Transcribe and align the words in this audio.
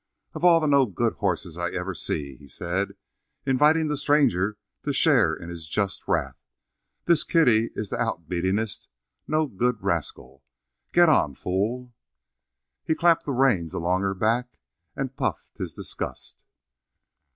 "Of 0.33 0.43
all 0.43 0.59
the 0.59 0.65
no 0.65 0.87
good 0.87 1.13
hosses 1.19 1.59
I 1.59 1.69
ever 1.69 1.93
see," 1.93 2.35
he 2.35 2.47
said, 2.47 2.95
inviting 3.45 3.85
the 3.87 3.95
stranger 3.95 4.57
to 4.81 4.93
share 4.93 5.35
in 5.35 5.49
his 5.49 5.67
just 5.69 6.07
wrath, 6.07 6.41
"this 7.05 7.23
Kitty 7.23 7.69
is 7.75 7.91
the 7.91 7.97
outbeatingest, 7.97 8.87
no 9.27 9.45
good 9.45 9.77
rascal. 9.83 10.43
Git 10.91 11.07
on, 11.07 11.35
fool." 11.35 11.93
He 12.83 12.95
clapped 12.95 13.25
the 13.25 13.31
reins 13.31 13.75
along 13.75 14.01
her 14.01 14.15
back, 14.15 14.57
and 14.95 15.15
puffed 15.15 15.59
his 15.59 15.75
disgust. 15.75 16.41